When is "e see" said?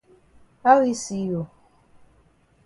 0.91-1.25